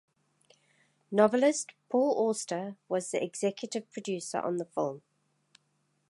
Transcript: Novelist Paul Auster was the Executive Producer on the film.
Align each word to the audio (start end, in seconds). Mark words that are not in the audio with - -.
Novelist 1.11 1.73
Paul 1.87 2.15
Auster 2.17 2.75
was 2.89 3.11
the 3.11 3.23
Executive 3.23 3.87
Producer 3.91 4.39
on 4.39 4.57
the 4.57 4.65
film. 4.65 5.03